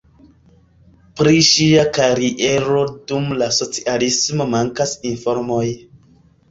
Pri 1.19 1.43
ŝia 1.49 1.83
kariero 1.99 2.81
dum 3.13 3.31
la 3.43 3.51
socialismo 3.61 4.53
mankas 4.57 5.01
informoj. 5.15 5.65